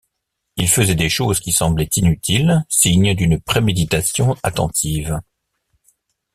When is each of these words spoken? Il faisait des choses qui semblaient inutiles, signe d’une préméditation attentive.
Il 0.57 0.67
faisait 0.67 0.95
des 0.95 1.09
choses 1.09 1.39
qui 1.39 1.51
semblaient 1.51 1.91
inutiles, 1.95 2.65
signe 2.69 3.13
d’une 3.13 3.39
préméditation 3.39 4.35
attentive. 4.41 5.21